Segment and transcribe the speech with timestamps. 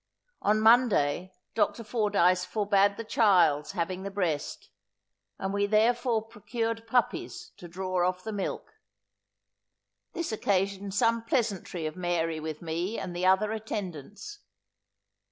[0.41, 1.83] On Monday, Dr.
[1.83, 4.71] Fordyce forbad the child's having the breast,
[5.37, 8.79] and we therefore procured puppies to draw off the milk.
[10.13, 14.39] This occasioned some pleasantry of Mary with me and the other attendants.